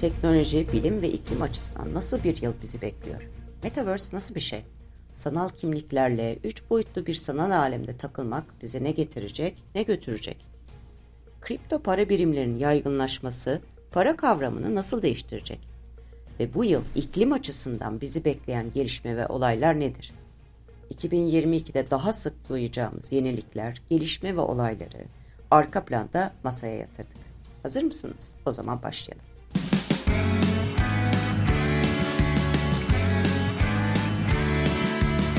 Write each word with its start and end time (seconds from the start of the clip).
Teknoloji, 0.00 0.72
bilim 0.72 1.02
ve 1.02 1.08
iklim 1.08 1.42
açısından 1.42 1.94
nasıl 1.94 2.24
bir 2.24 2.42
yıl 2.42 2.52
bizi 2.62 2.82
bekliyor? 2.82 3.28
Metaverse 3.62 4.16
nasıl 4.16 4.34
bir 4.34 4.40
şey? 4.40 4.64
Sanal 5.14 5.48
kimliklerle 5.48 6.38
üç 6.44 6.70
boyutlu 6.70 7.06
bir 7.06 7.14
sanal 7.14 7.50
alemde 7.50 7.96
takılmak 7.96 8.44
bize 8.62 8.84
ne 8.84 8.90
getirecek, 8.90 9.62
ne 9.74 9.82
götürecek? 9.82 10.46
Kripto 11.40 11.82
para 11.82 12.08
birimlerinin 12.08 12.58
yaygınlaşması 12.58 13.60
para 13.92 14.16
kavramını 14.16 14.74
nasıl 14.74 15.02
değiştirecek? 15.02 15.60
Ve 16.40 16.54
bu 16.54 16.64
yıl 16.64 16.82
iklim 16.94 17.32
açısından 17.32 18.00
bizi 18.00 18.24
bekleyen 18.24 18.72
gelişme 18.74 19.16
ve 19.16 19.26
olaylar 19.26 19.80
nedir? 19.80 20.12
2022'de 20.94 21.90
daha 21.90 22.12
sık 22.12 22.48
duyacağımız 22.48 23.12
yenilikler, 23.12 23.82
gelişme 23.90 24.36
ve 24.36 24.40
olayları 24.40 25.04
arka 25.50 25.84
planda 25.84 26.32
masaya 26.44 26.76
yatırdık. 26.76 27.16
Hazır 27.62 27.82
mısınız? 27.82 28.34
O 28.46 28.52
zaman 28.52 28.82
başlayalım. 28.82 29.35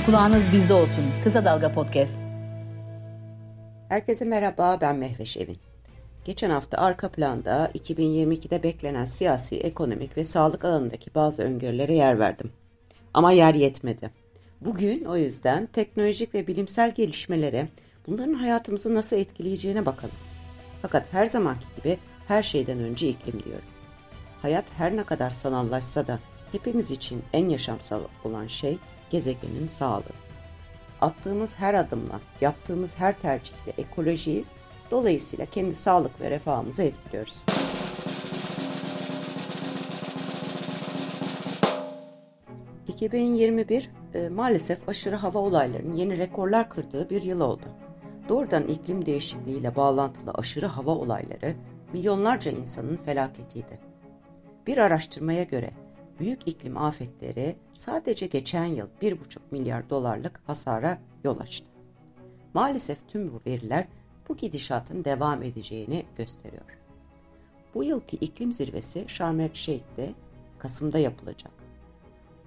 Kulağınız 0.07 0.51
bizde 0.53 0.73
olsun. 0.73 1.05
Kısa 1.23 1.45
Dalga 1.45 1.71
Podcast. 1.71 2.21
Herkese 3.89 4.25
merhaba, 4.25 4.77
ben 4.81 4.95
Mehveş 4.95 5.37
Evin. 5.37 5.57
Geçen 6.25 6.49
hafta 6.49 6.77
arka 6.77 7.09
planda 7.09 7.71
2022'de 7.75 8.63
beklenen 8.63 9.05
siyasi, 9.05 9.57
ekonomik 9.57 10.17
ve 10.17 10.23
sağlık 10.23 10.65
alanındaki 10.65 11.15
bazı 11.15 11.43
öngörülere 11.43 11.93
yer 11.93 12.19
verdim. 12.19 12.51
Ama 13.13 13.31
yer 13.31 13.53
yetmedi. 13.53 14.11
Bugün 14.61 15.05
o 15.05 15.17
yüzden 15.17 15.65
teknolojik 15.65 16.33
ve 16.35 16.47
bilimsel 16.47 16.91
gelişmelere 16.91 17.67
bunların 18.07 18.33
hayatımızı 18.33 18.95
nasıl 18.95 19.17
etkileyeceğine 19.17 19.85
bakalım. 19.85 20.15
Fakat 20.81 21.13
her 21.13 21.25
zamanki 21.25 21.65
gibi 21.77 21.97
her 22.27 22.43
şeyden 22.43 22.79
önce 22.79 23.09
iklim 23.09 23.43
diyorum. 23.43 23.67
Hayat 24.41 24.65
her 24.77 24.95
ne 24.95 25.03
kadar 25.03 25.29
sanallaşsa 25.29 26.07
da 26.07 26.19
hepimiz 26.51 26.91
için 26.91 27.23
en 27.33 27.49
yaşamsal 27.49 28.01
olan 28.23 28.47
şey 28.47 28.77
gezegenin 29.09 29.67
sağlığı. 29.67 30.27
Attığımız 31.01 31.59
her 31.59 31.73
adımla, 31.73 32.21
yaptığımız 32.41 32.95
her 32.99 33.19
tercihle 33.19 33.71
ekolojiyi, 33.77 34.45
dolayısıyla 34.91 35.45
kendi 35.45 35.75
sağlık 35.75 36.21
ve 36.21 36.29
refahımızı 36.29 36.83
etkiliyoruz. 36.83 37.43
...2021 42.87 43.83
e, 44.13 44.29
maalesef 44.29 44.89
aşırı 44.89 45.15
hava 45.15 45.39
olaylarının 45.39 45.95
yeni 45.95 46.17
rekorlar 46.17 46.69
kırdığı 46.69 47.09
bir 47.09 47.21
yıl 47.21 47.39
oldu. 47.39 47.65
Doğrudan 48.29 48.67
iklim 48.67 49.05
değişikliğiyle 49.05 49.75
bağlantılı 49.75 50.31
aşırı 50.31 50.65
hava 50.65 50.91
olayları 50.91 51.55
milyonlarca 51.93 52.51
insanın 52.51 52.97
felaketiydi. 52.97 53.79
Bir 54.67 54.77
araştırmaya 54.77 55.43
göre 55.43 55.71
büyük 56.19 56.47
iklim 56.47 56.77
afetleri 56.77 57.55
sadece 57.77 58.27
geçen 58.27 58.65
yıl 58.65 58.87
1,5 59.01 59.39
milyar 59.51 59.89
dolarlık 59.89 60.41
hasara 60.45 60.97
yol 61.23 61.39
açtı. 61.39 61.67
Maalesef 62.53 63.07
tüm 63.07 63.33
bu 63.33 63.41
veriler 63.47 63.87
bu 64.29 64.37
gidişatın 64.37 65.05
devam 65.05 65.43
edeceğini 65.43 66.05
gösteriyor. 66.17 66.77
Bu 67.73 67.83
yılki 67.83 68.15
iklim 68.15 68.53
zirvesi 68.53 69.05
Sharm 69.07 69.39
el 69.39 69.53
Sheik'te 69.53 70.13
Kasım'da 70.59 70.99
yapılacak. 70.99 71.51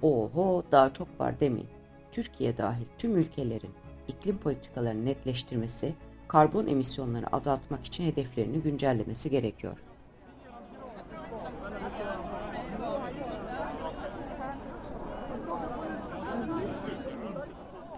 Oho 0.03 0.65
daha 0.73 0.93
çok 0.93 1.21
var 1.21 1.41
demeyin. 1.41 1.69
Türkiye 2.13 2.57
dahil 2.57 2.85
tüm 2.99 3.17
ülkelerin 3.17 3.71
iklim 4.09 4.39
politikalarını 4.39 5.05
netleştirmesi, 5.05 5.95
karbon 6.29 6.67
emisyonlarını 6.67 7.27
azaltmak 7.27 7.85
için 7.85 8.05
hedeflerini 8.05 8.63
güncellemesi 8.63 9.31
gerekiyor. 9.31 9.79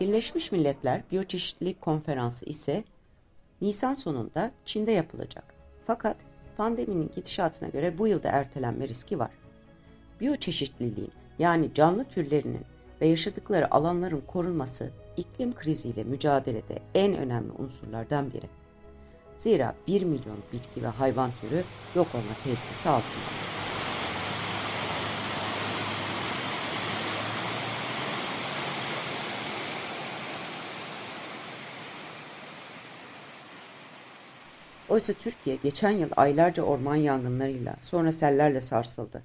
Birleşmiş 0.02 0.52
Milletler 0.52 1.02
Biyoçeşitlilik 1.12 1.80
Konferansı 1.80 2.44
ise 2.44 2.84
Nisan 3.60 3.94
sonunda 3.94 4.50
Çin'de 4.64 4.92
yapılacak. 4.92 5.44
Fakat 5.86 6.16
pandeminin 6.56 7.10
gidişatına 7.16 7.68
göre 7.68 7.98
bu 7.98 8.08
yılda 8.08 8.28
ertelenme 8.28 8.88
riski 8.88 9.18
var. 9.18 9.30
Biyoçeşitliliğin 10.20 11.12
yani 11.38 11.74
canlı 11.74 12.04
türlerinin 12.04 12.64
ve 13.00 13.06
yaşadıkları 13.06 13.74
alanların 13.74 14.22
korunması 14.26 14.90
iklim 15.16 15.54
kriziyle 15.54 16.04
mücadelede 16.04 16.78
en 16.94 17.14
önemli 17.14 17.52
unsurlardan 17.58 18.32
biri. 18.32 18.46
Zira 19.36 19.74
1 19.86 20.02
milyon 20.02 20.38
bitki 20.52 20.82
ve 20.82 20.88
hayvan 20.88 21.30
türü 21.40 21.64
yok 21.94 22.06
olma 22.14 22.34
tehlikesi 22.44 22.88
altında. 22.88 23.24
Oysa 34.92 35.12
Türkiye 35.12 35.56
geçen 35.62 35.90
yıl 35.90 36.08
aylarca 36.16 36.62
orman 36.62 36.94
yangınlarıyla 36.94 37.76
sonra 37.80 38.12
sellerle 38.12 38.60
sarsıldı. 38.60 39.22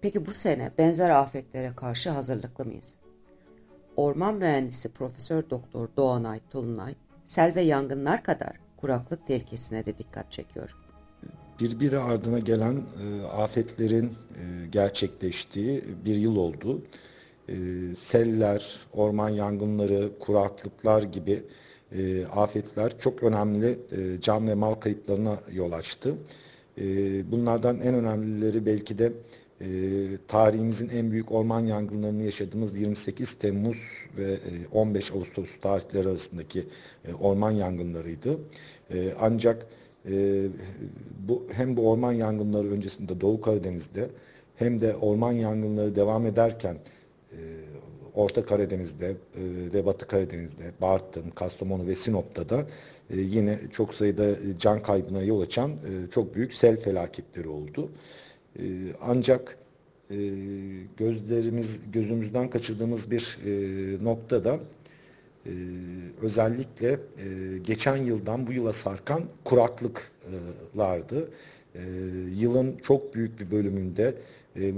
Peki 0.00 0.26
bu 0.26 0.30
sene 0.30 0.72
benzer 0.78 1.10
afetlere 1.10 1.72
karşı 1.76 2.10
hazırlıklı 2.10 2.64
mıyız? 2.64 2.94
Orman 3.96 4.34
mühendisi 4.34 4.88
Profesör 4.88 5.50
Doktor 5.50 5.88
Doğanay 5.96 6.40
Tolunay, 6.50 6.94
sel 7.26 7.54
ve 7.54 7.60
yangınlar 7.60 8.22
kadar 8.22 8.52
kuraklık 8.76 9.26
tehlikesine 9.26 9.86
de 9.86 9.98
dikkat 9.98 10.32
çekiyor. 10.32 10.76
Birbiri 11.60 11.98
ardına 11.98 12.38
gelen 12.38 12.76
e, 12.76 13.22
afetlerin 13.26 14.06
e, 14.06 14.66
gerçekleştiği 14.66 15.84
bir 16.04 16.14
yıl 16.14 16.36
oldu. 16.36 16.82
E, 17.48 17.54
seller, 17.96 18.76
orman 18.92 19.28
yangınları, 19.28 20.18
kuraklıklar 20.18 21.02
gibi 21.02 21.42
e, 21.92 22.26
afetler 22.26 22.98
çok 22.98 23.22
önemli 23.22 23.78
e, 23.92 24.20
can 24.20 24.48
ve 24.48 24.54
mal 24.54 24.74
kayıplarına 24.74 25.38
yol 25.52 25.72
açtı. 25.72 26.14
E, 26.78 26.84
bunlardan 27.30 27.80
en 27.80 27.94
önemlileri 27.94 28.66
belki 28.66 28.98
de 28.98 29.12
e, 29.60 29.66
tarihimizin 30.28 30.88
en 30.88 31.10
büyük 31.10 31.32
orman 31.32 31.60
yangınlarını 31.60 32.22
yaşadığımız 32.22 32.78
28 32.78 33.34
Temmuz 33.34 33.78
ve 34.16 34.32
e, 34.32 34.38
15 34.72 35.12
Ağustos 35.12 35.56
tarihleri 35.60 36.08
arasındaki 36.08 36.64
e, 37.08 37.14
orman 37.14 37.50
yangınlarıydı. 37.50 38.38
E, 38.90 39.14
ancak 39.20 39.66
e, 40.08 40.44
bu 41.28 41.46
hem 41.52 41.76
bu 41.76 41.90
orman 41.90 42.12
yangınları 42.12 42.68
öncesinde 42.70 43.20
Doğu 43.20 43.40
Karadeniz'de 43.40 44.08
hem 44.56 44.80
de 44.80 44.96
orman 44.96 45.32
yangınları 45.32 45.96
devam 45.96 46.26
ederken 46.26 46.76
e, 47.32 47.38
Orta 48.14 48.44
Karadeniz'de 48.44 49.06
e, 49.10 49.14
ve 49.74 49.86
Batı 49.86 50.06
Karadeniz'de, 50.06 50.72
Bartın, 50.80 51.30
Kastamonu 51.30 51.86
ve 51.86 51.94
Sinop'ta 51.94 52.48
da 52.48 52.66
e, 53.10 53.20
yine 53.20 53.58
çok 53.72 53.94
sayıda 53.94 54.58
can 54.58 54.82
kaybına 54.82 55.22
yol 55.22 55.40
açan 55.40 55.70
e, 55.70 56.10
çok 56.10 56.34
büyük 56.34 56.54
sel 56.54 56.80
felaketleri 56.80 57.48
oldu. 57.48 57.90
E, 58.58 58.62
ancak 59.00 59.58
e, 60.10 60.16
gözlerimiz 60.96 61.80
gözümüzden 61.92 62.50
kaçırdığımız 62.50 63.10
bir 63.10 63.38
e, 63.46 64.04
e, 65.46 65.52
özellikle 66.22 66.92
e, 66.92 66.98
geçen 67.58 67.96
yıldan 67.96 68.46
bu 68.46 68.52
yıla 68.52 68.72
sarkan 68.72 69.24
kuraklıklardı. 69.44 71.30
E, 71.74 71.80
yılın 72.34 72.76
çok 72.76 73.14
büyük 73.14 73.40
bir 73.40 73.50
bölümünde 73.50 74.14
e, 74.56 74.66
e, 74.66 74.72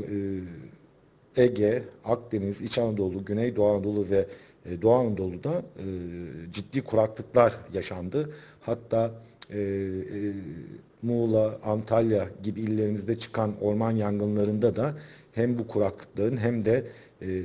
Ege, 1.37 1.83
Akdeniz, 2.05 2.61
İç 2.61 2.79
Anadolu, 2.79 3.25
Güney 3.25 3.57
Doğu 3.57 3.67
Anadolu 3.67 4.11
ve 4.11 4.27
e, 4.67 4.83
Doğu 4.83 4.95
Anadolu'da 4.95 5.63
e, 5.79 5.87
ciddi 6.53 6.83
kuraklıklar 6.83 7.55
yaşandı. 7.73 8.31
Hatta 8.61 9.15
e, 9.53 9.89
Muğla, 11.03 11.61
Antalya 11.63 12.29
gibi 12.43 12.61
illerimizde 12.61 13.19
çıkan 13.19 13.61
orman 13.61 13.91
yangınlarında 13.91 14.77
da 14.77 14.95
hem 15.33 15.59
bu 15.59 15.67
kuraklıkların 15.67 16.37
hem 16.37 16.65
de 16.65 16.87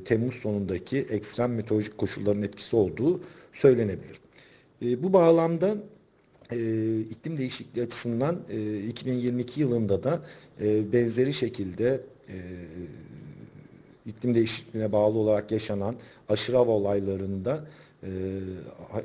Temmuz 0.06 0.36
sonundaki 0.36 1.00
ekstrem 1.00 1.56
meteorolojik 1.56 1.98
koşulların 1.98 2.42
etkisi 2.42 2.76
olduğu 2.76 3.22
söylenebilir. 3.54 4.22
Bu 4.82 5.14
bağlamda 5.14 5.76
iklim 7.10 7.38
değişikliği 7.38 7.82
açısından 7.84 8.40
e, 8.50 8.80
2022 8.80 9.62
yılında 9.62 10.04
da 10.04 10.22
benzeri 10.94 11.34
şekilde 11.34 12.02
iklim 14.06 14.36
değişikliğine 14.36 14.92
bağlı 14.92 15.18
olarak 15.18 15.52
yaşanan 15.52 15.96
aşırı 16.30 16.58
hava 16.58 16.72
olaylarında 16.72 17.68
e, 18.04 18.10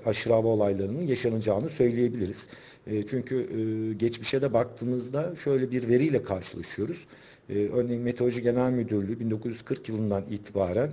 aşırı 0.07 0.35
hava 0.35 0.49
olaylarının 0.49 1.07
yaşanacağını 1.07 1.71
söyleyebiliriz. 1.71 2.49
E, 2.87 3.07
çünkü 3.07 3.37
e, 3.37 3.95
geçmişe 3.95 4.43
de 4.43 4.53
baktığımızda 4.53 5.37
şöyle 5.37 5.71
bir 5.71 5.89
veriyle 5.89 6.23
karşılaşıyoruz. 6.23 7.07
Örneğin 7.49 8.03
Meteoroloji 8.03 8.43
Genel 8.43 8.73
Müdürlüğü 8.73 9.21
1940 9.21 9.89
yılından 9.89 10.25
itibaren 10.31 10.91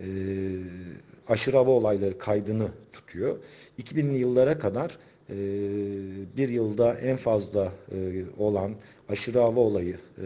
e, 0.00 0.06
aşırı 1.28 1.56
hava 1.56 1.70
olayları 1.70 2.18
kaydını 2.18 2.68
tutuyor. 2.92 3.36
2000'li 3.78 4.18
yıllara 4.18 4.58
kadar 4.58 4.98
bir 6.36 6.48
yılda 6.48 6.94
en 6.94 7.16
fazla 7.16 7.72
olan 8.38 8.74
aşırı 9.08 9.38
hava 9.38 9.60
olayı 9.60 9.98
e, 10.18 10.24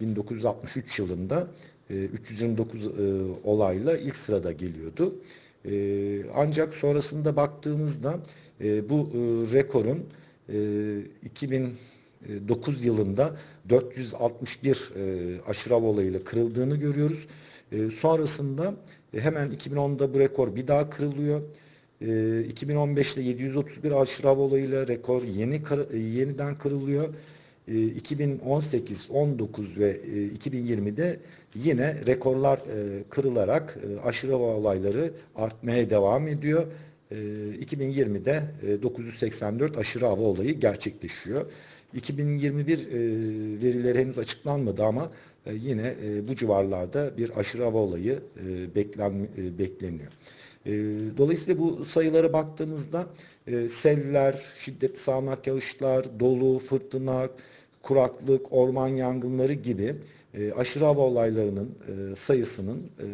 1963 0.00 0.98
yılında 0.98 1.46
329 1.90 2.86
e, 2.86 2.90
olayla 3.44 3.96
ilk 3.96 4.16
sırada 4.16 4.52
geliyordu. 4.52 5.14
E, 5.64 6.24
ancak 6.34 6.74
sonrasında 6.74 7.36
baktığımızda 7.36 8.20
e, 8.60 8.88
bu 8.88 8.94
e, 8.94 9.18
rekorun 9.52 10.06
e, 10.52 10.98
2009 11.24 12.84
yılında 12.84 13.36
461 13.68 14.92
e, 14.96 15.40
aşırı 15.46 15.74
hava 15.74 15.86
olayıyla 15.86 16.24
kırıldığını 16.24 16.76
görüyoruz. 16.76 17.26
E, 17.72 17.90
sonrasında 17.90 18.74
e, 19.14 19.20
hemen 19.20 19.50
2010'da 19.50 20.14
bu 20.14 20.18
rekor 20.18 20.56
bir 20.56 20.68
daha 20.68 20.90
kırılıyor. 20.90 21.42
2015'te 22.02 23.22
731 23.22 23.92
aşırı 24.02 24.26
hava 24.26 24.40
olayıyla 24.42 24.88
rekor 24.88 25.22
yeni 25.22 25.62
yeniden 25.94 26.56
kırılıyor. 26.56 27.14
2018, 27.68 29.10
19 29.10 29.78
ve 29.78 29.96
2020'de 30.38 31.20
yine 31.54 32.06
rekorlar 32.06 32.60
kırılarak 33.10 33.78
aşırı 34.04 34.32
hava 34.32 34.44
olayları 34.44 35.10
artmaya 35.36 35.90
devam 35.90 36.28
ediyor. 36.28 36.66
2020'de 37.10 38.42
984 38.82 39.78
aşırı 39.78 40.06
hava 40.06 40.22
olayı 40.22 40.60
gerçekleşiyor. 40.60 41.46
2021 41.94 42.88
verileri 43.62 43.98
henüz 43.98 44.18
açıklanmadı 44.18 44.84
ama 44.84 45.12
yine 45.52 45.94
bu 46.28 46.34
civarlarda 46.36 47.16
bir 47.16 47.38
aşırı 47.38 47.62
hava 47.64 47.78
olayı 47.78 48.18
beklen, 48.74 49.28
bekleniyor. 49.58 50.12
Dolayısıyla 51.16 51.58
bu 51.58 51.84
sayılara 51.84 52.32
baktığımızda 52.32 53.06
seller, 53.68 54.42
şiddetli 54.56 54.98
sağanak 54.98 55.46
yağışlar, 55.46 56.20
dolu, 56.20 56.58
fırtına, 56.58 57.28
kuraklık, 57.82 58.52
orman 58.52 58.88
yangınları 58.88 59.52
gibi 59.52 59.96
e, 60.34 60.52
aşırı 60.52 60.84
hava 60.84 61.00
olaylarının 61.00 61.70
e, 61.88 62.16
sayısının 62.16 62.90
e, 62.98 63.04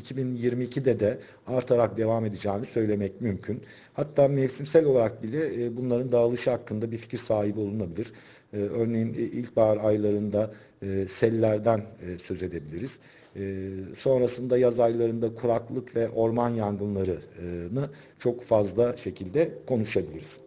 2022'de 0.00 1.00
de 1.00 1.18
artarak 1.46 1.96
devam 1.96 2.24
edeceğini 2.24 2.66
söylemek 2.66 3.20
mümkün. 3.20 3.62
Hatta 3.92 4.28
mevsimsel 4.28 4.84
olarak 4.84 5.22
bile 5.22 5.64
e, 5.64 5.76
bunların 5.76 6.12
dağılışı 6.12 6.50
hakkında 6.50 6.90
bir 6.90 6.96
fikir 6.96 7.18
sahibi 7.18 7.60
olunabilir. 7.60 8.12
E, 8.52 8.56
örneğin 8.56 9.12
ilkbahar 9.12 9.76
aylarında 9.76 10.50
e, 10.82 11.06
sellerden 11.08 11.78
e, 11.78 12.18
söz 12.18 12.42
edebiliriz. 12.42 13.00
E, 13.36 13.64
sonrasında 13.96 14.58
yaz 14.58 14.80
aylarında 14.80 15.34
kuraklık 15.34 15.96
ve 15.96 16.08
orman 16.08 16.50
yangınlarını 16.50 17.90
çok 18.18 18.42
fazla 18.42 18.96
şekilde 18.96 19.58
konuşabiliriz. 19.66 20.40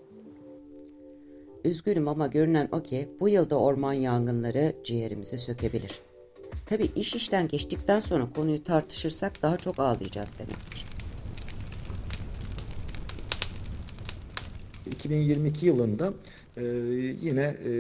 Üzgünüm 1.64 2.08
ama 2.08 2.28
görünen 2.28 2.70
o 2.72 2.84
ki 2.84 3.10
bu 3.20 3.30
yılda 3.30 3.60
orman 3.60 3.94
yangınları 3.94 4.76
ciğerimizi 4.84 5.38
sökebilir. 5.38 6.00
Tabi 6.66 6.90
iş 6.96 7.16
işten 7.16 7.48
geçtikten 7.48 8.00
sonra 8.00 8.30
konuyu 8.36 8.64
tartışırsak 8.64 9.42
daha 9.42 9.58
çok 9.58 9.80
ağlayacağız 9.80 10.40
demektir. 10.40 10.86
2022 14.92 15.66
yılında 15.66 16.14
e, 16.58 16.64
yine 17.22 17.56
e, 17.66 17.72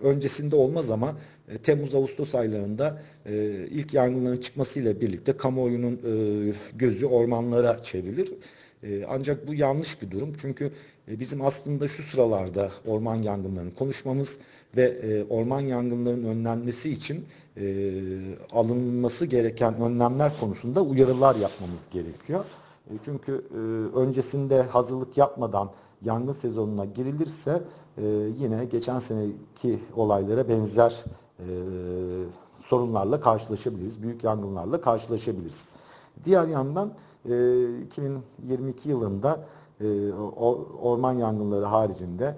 öncesinde 0.00 0.56
olmaz 0.56 0.90
ama 0.90 1.16
e, 1.48 1.58
Temmuz-Ağustos 1.58 2.34
aylarında 2.34 3.02
e, 3.26 3.34
ilk 3.70 3.94
yangınların 3.94 4.40
çıkmasıyla 4.40 5.00
birlikte 5.00 5.36
kamuoyunun 5.36 5.94
e, 5.94 6.52
gözü 6.76 7.06
ormanlara 7.06 7.82
çevrilir. 7.82 8.32
E, 8.82 9.04
ancak 9.08 9.48
bu 9.48 9.54
yanlış 9.54 10.02
bir 10.02 10.10
durum 10.10 10.34
çünkü 10.40 10.72
e, 11.10 11.20
bizim 11.20 11.42
aslında 11.42 11.88
şu 11.88 12.02
sıralarda 12.02 12.72
orman 12.86 13.22
yangınlarını 13.22 13.74
konuşmamız 13.74 14.38
ve 14.76 14.82
e, 14.82 15.24
orman 15.24 15.60
yangınlarının 15.60 16.24
önlenmesi 16.28 16.90
için 16.90 17.26
e, 17.60 17.92
alınması 18.52 19.26
gereken 19.26 19.80
önlemler 19.80 20.32
konusunda 20.40 20.82
uyarılar 20.82 21.36
yapmamız 21.36 21.88
gerekiyor. 21.90 22.44
E, 22.90 22.92
çünkü 23.04 23.44
e, 23.54 23.56
öncesinde 23.98 24.62
hazırlık 24.62 25.18
yapmadan 25.18 25.70
yangın 26.02 26.32
sezonuna 26.32 26.84
girilirse 26.84 27.62
e, 27.98 28.06
yine 28.38 28.64
geçen 28.64 28.98
seneki 28.98 29.80
olaylara 29.96 30.48
benzer 30.48 31.04
sorunlarla 32.64 33.20
karşılaşabiliriz. 33.20 34.02
Büyük 34.02 34.24
yangınlarla 34.24 34.80
karşılaşabiliriz. 34.80 35.64
Diğer 36.24 36.48
yandan 36.48 36.92
e, 37.28 37.78
2022 37.80 38.88
yılında 38.88 39.44
orman 40.82 41.12
yangınları 41.12 41.64
haricinde 41.64 42.36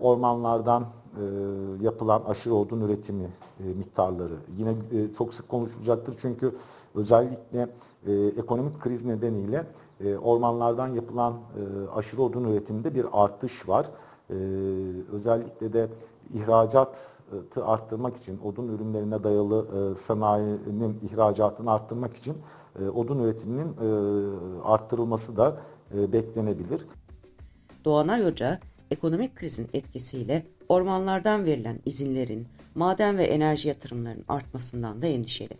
ormanlardan 0.00 0.86
e, 1.20 1.84
yapılan 1.84 2.22
aşırı 2.26 2.54
odun 2.54 2.80
üretimi 2.80 3.28
e, 3.60 3.64
miktarları 3.64 4.36
yine 4.56 4.70
e, 4.70 5.14
çok 5.18 5.34
sık 5.34 5.48
konuşulacaktır 5.48 6.16
çünkü 6.20 6.54
özellikle 6.94 7.68
e, 8.06 8.12
ekonomik 8.12 8.80
kriz 8.80 9.04
nedeniyle 9.04 9.66
e, 10.00 10.16
ormanlardan 10.16 10.88
yapılan 10.88 11.32
e, 11.32 11.90
aşırı 11.90 12.22
odun 12.22 12.44
üretiminde 12.44 12.94
bir 12.94 13.06
artış 13.12 13.68
var. 13.68 13.90
E, 14.30 14.34
özellikle 15.12 15.72
de 15.72 15.88
ihracatı 16.34 17.64
arttırmak 17.64 18.16
için, 18.16 18.40
odun 18.44 18.68
ürünlerine 18.68 19.24
dayalı 19.24 19.66
e, 19.66 19.98
sanayinin 19.98 21.00
ihracatını 21.02 21.72
arttırmak 21.72 22.14
için 22.14 22.36
e, 22.80 22.88
odun 22.88 23.18
üretiminin 23.18 23.68
e, 23.68 23.88
arttırılması 24.64 25.36
da 25.36 25.60
e, 25.94 26.12
beklenebilir. 26.12 26.86
Doğanay 27.84 28.24
Hoca, 28.24 28.60
ekonomik 28.90 29.36
krizin 29.36 29.68
etkisiyle 29.72 30.46
ormanlardan 30.68 31.44
verilen 31.44 31.78
izinlerin, 31.86 32.48
maden 32.74 33.18
ve 33.18 33.24
enerji 33.24 33.68
yatırımlarının 33.68 34.24
artmasından 34.28 35.02
da 35.02 35.06
endişeli. 35.06 35.54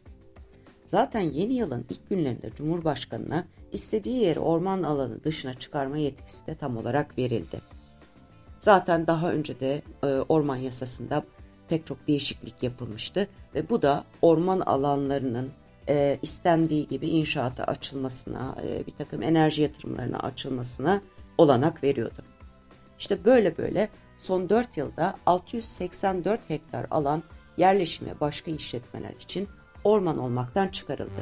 Zaten 0.86 1.20
yeni 1.20 1.54
yılın 1.54 1.84
ilk 1.90 2.08
günlerinde 2.08 2.50
Cumhurbaşkanı'na 2.56 3.44
istediği 3.72 4.16
yeri 4.16 4.40
orman 4.40 4.82
alanı 4.82 5.24
dışına 5.24 5.54
çıkarma 5.54 5.96
yetkisi 5.96 6.46
de 6.46 6.54
tam 6.54 6.76
olarak 6.76 7.18
verildi. 7.18 7.60
Zaten 8.60 9.06
daha 9.06 9.32
önce 9.32 9.60
de 9.60 9.82
e, 10.02 10.06
orman 10.06 10.56
yasasında 10.56 11.24
pek 11.68 11.86
çok 11.86 12.06
değişiklik 12.06 12.62
yapılmıştı 12.62 13.28
ve 13.54 13.68
bu 13.68 13.82
da 13.82 14.04
orman 14.22 14.60
alanlarının 14.60 15.50
e, 15.88 16.18
istendiği 16.22 16.88
gibi 16.88 17.06
inşaata 17.06 17.64
açılmasına, 17.64 18.56
e, 18.66 18.86
bir 18.86 18.92
takım 18.92 19.22
enerji 19.22 19.62
yatırımlarına 19.62 20.18
açılmasına 20.18 21.02
olanak 21.38 21.84
veriyordu. 21.84 22.22
İşte 22.98 23.24
böyle 23.24 23.58
böyle 23.58 23.88
son 24.18 24.48
4 24.48 24.76
yılda 24.76 25.14
684 25.26 26.40
hektar 26.50 26.86
alan 26.90 27.22
yerleşim 27.56 28.06
ve 28.06 28.20
başka 28.20 28.50
işletmeler 28.50 29.14
için 29.20 29.48
orman 29.84 30.18
olmaktan 30.18 30.68
çıkarıldı. 30.68 31.20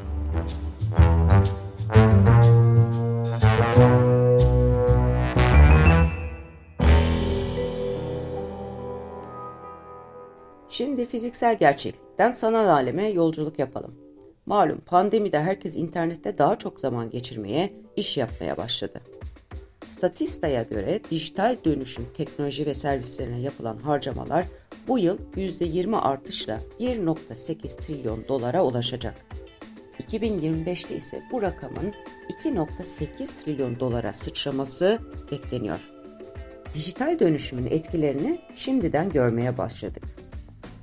Şimdi 10.68 11.06
fiziksel 11.06 11.58
gerçeklikten 11.58 12.30
sanal 12.30 12.68
aleme 12.68 13.08
yolculuk 13.08 13.58
yapalım. 13.58 13.94
Malum 14.46 14.80
pandemide 14.80 15.40
herkes 15.40 15.76
internette 15.76 16.38
daha 16.38 16.58
çok 16.58 16.80
zaman 16.80 17.10
geçirmeye, 17.10 17.72
iş 17.96 18.16
yapmaya 18.16 18.56
başladı. 18.56 19.00
Statista'ya 19.88 20.62
göre 20.62 21.00
dijital 21.10 21.56
dönüşüm 21.64 22.06
teknoloji 22.16 22.66
ve 22.66 22.74
servislerine 22.74 23.40
yapılan 23.40 23.76
harcamalar 23.76 24.46
bu 24.88 24.98
yıl 24.98 25.18
%20 25.36 25.96
artışla 25.96 26.60
1.8 26.80 27.80
trilyon 27.80 28.28
dolara 28.28 28.64
ulaşacak. 28.64 29.14
2025'te 29.98 30.96
ise 30.96 31.22
bu 31.32 31.42
rakamın 31.42 31.94
2.8 32.44 33.44
trilyon 33.44 33.80
dolara 33.80 34.12
sıçraması 34.12 34.98
bekleniyor. 35.32 35.80
Dijital 36.74 37.18
dönüşümün 37.18 37.66
etkilerini 37.66 38.40
şimdiden 38.54 39.08
görmeye 39.08 39.58
başladık. 39.58 40.02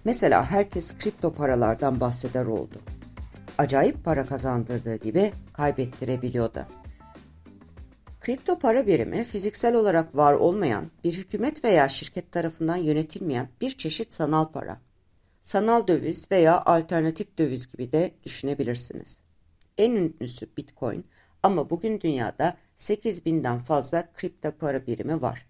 Mesela 0.05 0.45
herkes 0.45 0.97
kripto 0.97 1.33
paralardan 1.33 1.99
bahseder 1.99 2.45
oldu 2.45 2.75
acayip 3.59 4.05
para 4.05 4.25
kazandırdığı 4.25 4.95
gibi 4.95 5.31
kaybettirebiliyor 5.53 6.53
da. 6.53 6.67
Kripto 8.29 8.59
para 8.59 8.87
birimi 8.87 9.23
fiziksel 9.23 9.75
olarak 9.75 10.15
var 10.15 10.33
olmayan, 10.33 10.91
bir 11.03 11.13
hükümet 11.13 11.63
veya 11.63 11.89
şirket 11.89 12.31
tarafından 12.31 12.75
yönetilmeyen 12.75 13.49
bir 13.61 13.77
çeşit 13.77 14.13
sanal 14.13 14.51
para. 14.51 14.81
Sanal 15.43 15.87
döviz 15.87 16.31
veya 16.31 16.61
alternatif 16.65 17.37
döviz 17.37 17.71
gibi 17.71 17.91
de 17.91 18.11
düşünebilirsiniz. 18.23 19.19
En 19.77 19.91
ünlüsü 19.91 20.47
Bitcoin 20.57 21.05
ama 21.43 21.69
bugün 21.69 22.01
dünyada 22.01 22.57
8000'den 22.77 23.59
fazla 23.59 24.09
kripto 24.13 24.51
para 24.51 24.87
birimi 24.87 25.21
var. 25.21 25.45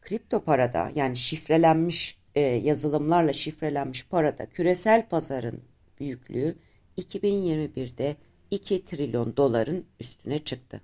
Kripto 0.00 0.40
parada 0.40 0.92
yani 0.94 1.16
şifrelenmiş 1.16 2.18
e, 2.34 2.40
yazılımlarla 2.40 3.32
şifrelenmiş 3.32 4.06
parada 4.06 4.46
küresel 4.46 5.08
pazarın 5.08 5.62
büyüklüğü 6.00 6.56
2021'de 6.98 8.16
2 8.50 8.84
trilyon 8.84 9.36
doların 9.36 9.86
üstüne 10.00 10.38
çıktı. 10.38 10.80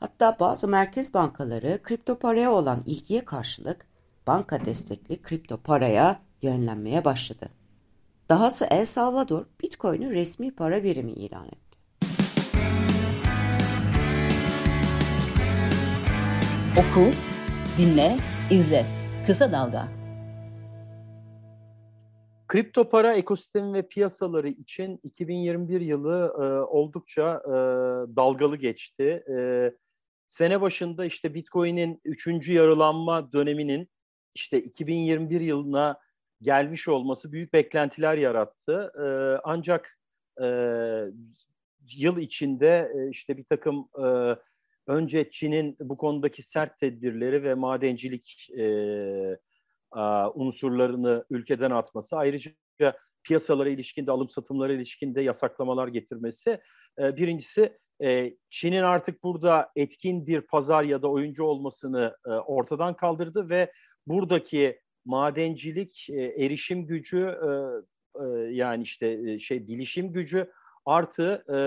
Hatta 0.00 0.36
bazı 0.40 0.68
merkez 0.68 1.14
bankaları 1.14 1.80
kripto 1.82 2.18
paraya 2.18 2.52
olan 2.52 2.82
ilgiye 2.86 3.24
karşılık 3.24 3.86
banka 4.26 4.64
destekli 4.64 5.22
kripto 5.22 5.56
paraya 5.56 6.20
yönlenmeye 6.42 7.04
başladı. 7.04 7.48
Dahası 8.28 8.66
El 8.70 8.86
Salvador 8.86 9.44
Bitcoin'i 9.62 10.10
resmi 10.10 10.54
para 10.54 10.84
birimi 10.84 11.12
ilan 11.12 11.46
etti. 11.46 11.78
Oku, 16.78 17.10
dinle, 17.78 18.16
izle. 18.50 18.86
Kısa 19.26 19.52
Dalga. 19.52 19.88
Kripto 22.48 22.88
para 22.88 23.14
ekosistemi 23.14 23.72
ve 23.72 23.88
piyasaları 23.88 24.48
için 24.48 25.00
2021 25.02 25.80
yılı 25.80 26.34
e, 26.38 26.42
oldukça 26.66 27.42
e, 27.46 27.50
dalgalı 28.16 28.56
geçti. 28.56 29.24
E, 29.28 29.70
sene 30.34 30.60
başında 30.60 31.04
işte 31.04 31.34
Bitcoin'in 31.34 32.00
üçüncü 32.04 32.52
yarılanma 32.52 33.32
döneminin 33.32 33.88
işte 34.34 34.62
2021 34.62 35.40
yılına 35.40 36.00
gelmiş 36.42 36.88
olması 36.88 37.32
büyük 37.32 37.52
beklentiler 37.52 38.16
yarattı. 38.16 38.92
E, 38.98 39.06
ancak 39.44 39.98
e, 40.42 40.46
yıl 41.96 42.18
içinde 42.18 42.92
e, 42.94 43.10
işte 43.10 43.36
bir 43.36 43.44
takım 43.44 43.88
e, 44.04 44.36
önce 44.86 45.30
Çin'in 45.30 45.76
bu 45.80 45.96
konudaki 45.96 46.42
sert 46.42 46.78
tedbirleri 46.78 47.42
ve 47.42 47.54
madencilik 47.54 48.50
e, 48.58 48.66
a, 49.90 50.30
unsurlarını 50.30 51.24
ülkeden 51.30 51.70
atması, 51.70 52.16
ayrıca 52.16 52.52
piyasalara 53.22 53.68
ilişkinde, 53.68 54.10
alım 54.10 54.30
satımlara 54.30 54.72
ilişkinde 54.72 55.22
yasaklamalar 55.22 55.88
getirmesi. 55.88 56.60
E, 56.98 57.16
birincisi 57.16 57.78
e, 58.02 58.34
Çin'in 58.50 58.82
artık 58.82 59.22
burada 59.22 59.70
etkin 59.76 60.26
bir 60.26 60.40
pazar 60.40 60.82
ya 60.82 61.02
da 61.02 61.10
oyuncu 61.10 61.44
olmasını 61.44 62.16
e, 62.26 62.30
ortadan 62.30 62.94
kaldırdı 62.94 63.48
ve 63.48 63.72
buradaki 64.06 64.80
madencilik, 65.04 66.06
e, 66.10 66.22
erişim 66.22 66.86
gücü 66.86 67.20
e, 67.20 67.48
e, 68.24 68.26
yani 68.54 68.82
işte 68.82 69.06
e, 69.06 69.38
şey 69.38 69.66
bilişim 69.66 70.12
gücü 70.12 70.50
artı 70.86 71.44
e, 71.54 71.58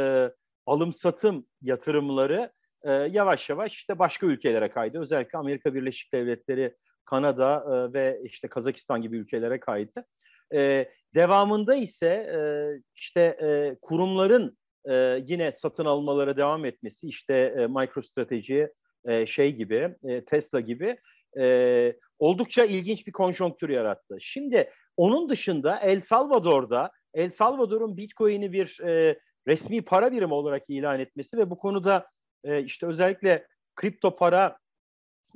alım 0.65 0.93
satım 0.93 1.45
yatırımları 1.61 2.51
e, 2.83 2.91
yavaş 2.91 3.49
yavaş 3.49 3.73
işte 3.73 3.99
başka 3.99 4.25
ülkelere 4.25 4.69
kaydı. 4.69 4.99
Özellikle 4.99 5.37
Amerika 5.37 5.73
Birleşik 5.73 6.13
Devletleri, 6.13 6.75
Kanada 7.05 7.65
e, 7.69 7.93
ve 7.93 8.21
işte 8.23 8.47
Kazakistan 8.47 9.01
gibi 9.01 9.17
ülkelere 9.17 9.59
kaydı. 9.59 10.05
E, 10.53 10.89
devamında 11.15 11.75
ise 11.75 12.07
e, 12.07 12.39
işte 12.95 13.21
e, 13.21 13.77
kurumların 13.81 14.57
e, 14.89 15.23
yine 15.27 15.51
satın 15.51 15.85
almalara 15.85 16.37
devam 16.37 16.65
etmesi 16.65 17.07
işte 17.07 17.55
e, 17.57 17.67
MicroStrategy 17.67 18.63
e, 19.05 19.25
şey 19.25 19.55
gibi 19.55 19.95
e, 20.03 20.25
Tesla 20.25 20.59
gibi 20.59 20.97
e, 21.39 21.93
oldukça 22.19 22.65
ilginç 22.65 23.07
bir 23.07 23.11
konjonktür 23.11 23.69
yarattı. 23.69 24.17
Şimdi 24.19 24.71
onun 24.97 25.29
dışında 25.29 25.79
El 25.79 26.01
Salvador'da 26.01 26.91
El 27.13 27.29
Salvador'un 27.29 27.97
Bitcoin'i 27.97 28.53
bir 28.53 28.79
e, 28.83 29.19
resmi 29.47 29.81
para 29.81 30.11
birimi 30.11 30.33
olarak 30.33 30.69
ilan 30.69 30.99
etmesi 30.99 31.37
ve 31.37 31.49
bu 31.49 31.57
konuda 31.57 32.07
e, 32.43 32.63
işte 32.63 32.87
özellikle 32.87 33.47
kripto 33.75 34.15
para 34.15 34.57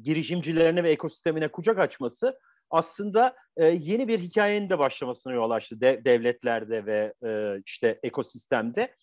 girişimcilerine 0.03 0.83
ve 0.83 0.91
ekosistemine 0.91 1.47
kucak 1.47 1.79
açması 1.79 2.39
aslında 2.69 3.35
e, 3.57 3.65
yeni 3.65 4.07
bir 4.07 4.19
hikayenin 4.19 4.69
de 4.69 4.79
başlamasına 4.79 5.33
yol 5.33 5.51
açtı 5.51 5.81
de, 5.81 6.01
devletlerde 6.05 6.85
ve 6.85 7.13
e, 7.25 7.61
işte 7.65 7.99
ekosistemde. 8.03 8.95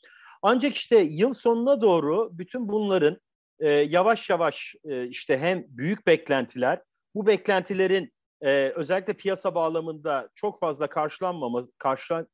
Ancak 0.43 0.75
işte 0.75 0.99
yıl 0.99 1.35
sonuna 1.35 1.81
doğru 1.81 2.31
bütün 2.33 2.69
bunların 2.69 3.21
e, 3.61 3.69
yavaş 3.69 4.31
yavaş 4.31 4.75
e, 4.85 5.07
işte 5.07 5.39
hem 5.39 5.65
büyük 5.69 6.07
beklentiler, 6.07 6.83
bu 7.15 7.27
beklentilerin 7.27 8.13
e, 8.41 8.73
özellikle 8.77 9.13
piyasa 9.13 9.55
bağlamında 9.55 10.29
çok 10.35 10.61
fazla 10.61 10.87
karşılanmaması, 10.87 11.73
karşılan, 11.79 12.29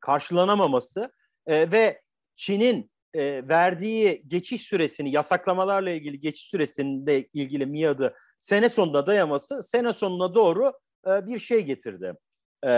karşılanamaması 0.00 1.12
e, 1.46 1.70
ve 1.70 2.00
Çin'in 2.36 2.90
e, 3.14 3.48
verdiği 3.48 4.22
geçiş 4.28 4.62
süresini, 4.62 5.10
yasaklamalarla 5.10 5.90
ilgili 5.90 6.20
geçiş 6.20 6.48
süresinde 6.48 7.28
ilgili 7.32 7.66
miadı 7.66 8.14
sene 8.40 8.68
sonunda 8.68 9.06
dayaması 9.06 9.62
sene 9.62 9.92
sonuna 9.92 10.34
doğru 10.34 10.72
e, 11.06 11.26
bir 11.26 11.38
şey 11.38 11.60
getirdi, 11.60 12.14
e, 12.66 12.70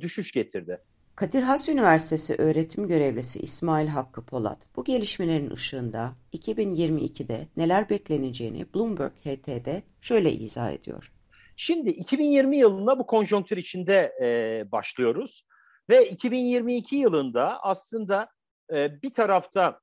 düşüş 0.00 0.32
getirdi. 0.32 0.80
Kadir 1.16 1.42
Has 1.42 1.68
Üniversitesi 1.68 2.34
öğretim 2.38 2.88
görevlisi 2.88 3.38
İsmail 3.38 3.88
Hakkı 3.88 4.26
Polat 4.26 4.58
bu 4.76 4.84
gelişmelerin 4.84 5.50
ışığında 5.50 6.12
2022'de 6.32 7.48
neler 7.56 7.90
bekleneceğini 7.90 8.74
Bloomberg 8.74 9.12
HT'de 9.12 9.82
şöyle 10.00 10.32
izah 10.32 10.72
ediyor. 10.72 11.12
Şimdi 11.56 11.90
2020 11.90 12.56
yılında 12.56 12.98
bu 12.98 13.06
konjonktür 13.06 13.56
içinde 13.56 14.12
e, 14.22 14.72
başlıyoruz 14.72 15.46
ve 15.90 16.08
2022 16.08 16.96
yılında 16.96 17.62
aslında 17.62 18.28
e, 18.72 19.02
bir 19.02 19.14
tarafta 19.14 19.80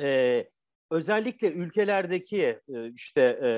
e, 0.00 0.48
özellikle 0.90 1.52
ülkelerdeki 1.52 2.60
e, 2.68 2.92
işte 2.94 3.20
e, 3.42 3.48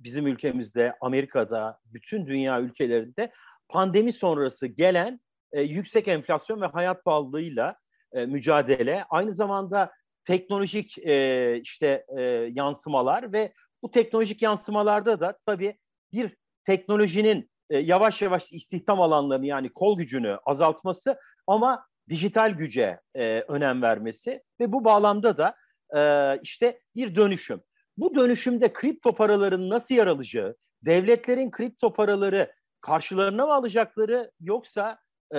bizim 0.00 0.26
ülkemizde, 0.26 0.94
Amerika'da, 1.00 1.80
bütün 1.84 2.26
dünya 2.26 2.60
ülkelerinde 2.60 3.32
pandemi 3.68 4.12
sonrası 4.12 4.66
gelen 4.66 5.20
e, 5.54 5.62
yüksek 5.62 6.08
enflasyon 6.08 6.60
ve 6.60 6.66
hayat 6.66 7.04
pahalılığıyla 7.04 7.76
e, 8.12 8.26
mücadele, 8.26 9.04
aynı 9.10 9.32
zamanda 9.32 9.92
teknolojik 10.24 10.98
e, 10.98 11.60
işte 11.62 12.06
e, 12.18 12.22
yansımalar 12.52 13.32
ve 13.32 13.52
bu 13.82 13.90
teknolojik 13.90 14.42
yansımalarda 14.42 15.20
da 15.20 15.38
tabii 15.46 15.78
bir 16.12 16.36
teknolojinin 16.64 17.50
e, 17.70 17.78
yavaş 17.78 18.22
yavaş 18.22 18.52
istihdam 18.52 19.00
alanlarını 19.00 19.46
yani 19.46 19.68
kol 19.68 19.98
gücünü 19.98 20.38
azaltması 20.44 21.18
ama 21.46 21.86
dijital 22.08 22.50
güce 22.50 23.00
e, 23.14 23.40
önem 23.48 23.82
vermesi 23.82 24.42
ve 24.60 24.72
bu 24.72 24.84
bağlamda 24.84 25.38
da 25.38 25.56
e, 25.96 26.40
işte 26.42 26.80
bir 26.96 27.14
dönüşüm. 27.14 27.60
Bu 27.96 28.14
dönüşümde 28.14 28.72
kripto 28.72 29.14
paraların 29.14 29.68
nasıl 29.68 29.94
yer 29.94 30.06
alacağı, 30.06 30.56
devletlerin 30.82 31.50
kripto 31.50 31.92
paraları 31.92 32.52
karşılarına 32.80 33.46
mı 33.46 33.54
alacakları 33.54 34.30
yoksa 34.40 34.98
e, 35.34 35.38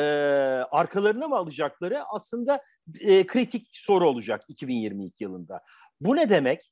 arkalarına 0.71 1.27
mı 1.27 1.35
alacakları 1.35 2.03
aslında 2.03 2.61
e, 3.01 3.27
kritik 3.27 3.67
soru 3.71 4.07
olacak 4.07 4.41
2022 4.47 5.23
yılında. 5.23 5.61
Bu 6.01 6.15
ne 6.15 6.29
demek? 6.29 6.71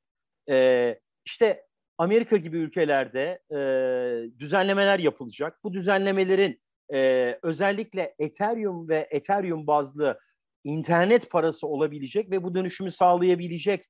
E, 0.49 0.99
işte 1.25 1.63
Amerika 1.97 2.37
gibi 2.37 2.57
ülkelerde 2.57 3.39
e, 3.51 3.59
düzenlemeler 4.39 4.99
yapılacak. 4.99 5.59
Bu 5.63 5.73
düzenlemelerin 5.73 6.61
e, 6.93 7.39
özellikle 7.43 8.15
Ethereum 8.19 8.89
ve 8.89 9.07
Ethereum 9.11 9.67
bazlı 9.67 10.19
internet 10.63 11.31
parası 11.31 11.67
olabilecek 11.67 12.31
ve 12.31 12.43
bu 12.43 12.55
dönüşümü 12.55 12.91
sağlayabilecek 12.91 13.85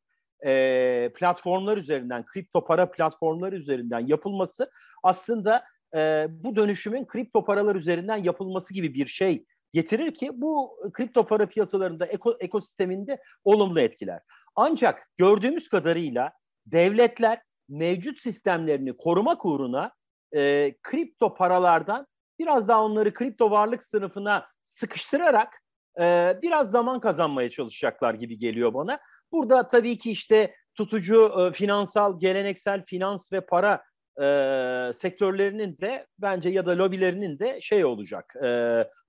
e, 0.45 1.11
platformlar 1.15 1.77
üzerinden, 1.77 2.25
kripto 2.25 2.65
para 2.65 2.91
platformları 2.91 3.55
üzerinden 3.55 4.05
yapılması 4.05 4.71
aslında 5.03 5.63
e, 5.95 6.27
bu 6.29 6.55
dönüşümün 6.55 7.05
kripto 7.05 7.45
paralar 7.45 7.75
üzerinden 7.75 8.17
yapılması 8.17 8.73
gibi 8.73 8.93
bir 8.93 9.07
şey 9.07 9.45
getirir 9.73 10.13
ki 10.13 10.31
bu 10.33 10.77
kripto 10.93 11.27
para 11.27 11.45
piyasalarında 11.45 12.05
eko, 12.05 12.37
ekosisteminde 12.39 13.21
olumlu 13.43 13.79
etkiler. 13.79 14.21
Ancak 14.55 15.09
gördüğümüz 15.17 15.69
kadarıyla 15.69 16.31
devletler 16.65 17.41
mevcut 17.69 18.19
sistemlerini 18.21 18.97
korumak 18.97 19.45
uğruna 19.45 19.91
e, 20.35 20.73
kripto 20.83 21.33
paralardan 21.33 22.07
biraz 22.39 22.67
daha 22.67 22.83
onları 22.83 23.13
kripto 23.13 23.51
varlık 23.51 23.83
sınıfına 23.83 24.47
sıkıştırarak 24.65 25.61
e, 25.99 26.37
biraz 26.41 26.71
zaman 26.71 26.99
kazanmaya 26.99 27.49
çalışacaklar 27.49 28.13
gibi 28.13 28.39
geliyor 28.39 28.73
bana. 28.73 28.99
Burada 29.31 29.67
tabii 29.67 29.97
ki 29.97 30.11
işte 30.11 30.55
tutucu 30.75 31.33
e, 31.39 31.53
finansal, 31.53 32.19
geleneksel 32.19 32.83
finans 32.85 33.33
ve 33.33 33.41
para 33.41 33.83
e, 34.21 34.91
sektörlerinin 34.93 35.77
de 35.77 36.07
bence 36.19 36.49
ya 36.49 36.65
da 36.65 36.77
lobilerinin 36.77 37.39
de 37.39 37.61
şey 37.61 37.85
olacak, 37.85 38.35
e, 38.43 38.47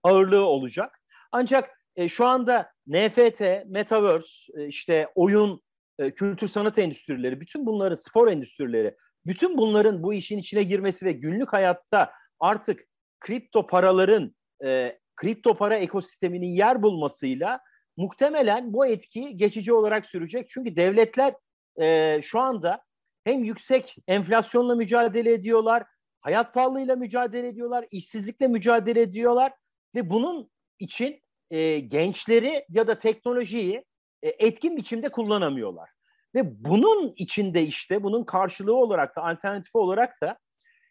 ağırlığı 0.02 0.46
olacak. 0.46 1.00
Ancak 1.32 1.70
e, 1.96 2.08
şu 2.08 2.26
anda 2.26 2.70
NFT, 2.86 3.40
Metaverse, 3.66 4.62
e, 4.62 4.66
işte 4.66 5.08
oyun, 5.14 5.62
e, 5.98 6.10
kültür 6.10 6.48
sanat 6.48 6.78
endüstrileri, 6.78 7.40
bütün 7.40 7.66
bunların 7.66 7.94
spor 7.94 8.28
endüstrileri, 8.28 8.96
bütün 9.26 9.56
bunların 9.58 10.02
bu 10.02 10.14
işin 10.14 10.38
içine 10.38 10.62
girmesi 10.62 11.06
ve 11.06 11.12
günlük 11.12 11.52
hayatta 11.52 12.12
artık 12.40 12.80
kripto 13.20 13.66
paraların, 13.66 14.34
e, 14.64 14.98
kripto 15.16 15.54
para 15.54 15.76
ekosisteminin 15.76 16.46
yer 16.46 16.82
bulmasıyla 16.82 17.60
muhtemelen 17.96 18.72
bu 18.72 18.86
etki 18.86 19.36
geçici 19.36 19.72
olarak 19.72 20.06
sürecek. 20.06 20.50
Çünkü 20.50 20.76
devletler 20.76 21.34
e, 21.80 22.20
şu 22.22 22.40
anda 22.40 22.82
hem 23.24 23.44
yüksek 23.44 23.96
enflasyonla 24.06 24.74
mücadele 24.74 25.32
ediyorlar, 25.32 25.84
hayat 26.20 26.54
pahalılığıyla 26.54 26.96
mücadele 26.96 27.48
ediyorlar, 27.48 27.86
işsizlikle 27.90 28.46
mücadele 28.46 29.00
ediyorlar 29.00 29.52
ve 29.94 30.10
bunun 30.10 30.50
için 30.78 31.20
e, 31.50 31.80
gençleri 31.80 32.64
ya 32.68 32.86
da 32.86 32.98
teknolojiyi 32.98 33.84
e, 34.22 34.28
etkin 34.28 34.76
biçimde 34.76 35.08
kullanamıyorlar. 35.08 35.90
Ve 36.34 36.64
bunun 36.64 37.12
içinde 37.16 37.62
işte 37.62 38.02
bunun 38.02 38.24
karşılığı 38.24 38.76
olarak 38.76 39.16
da 39.16 39.22
alternatifi 39.22 39.78
olarak 39.78 40.20
da 40.22 40.38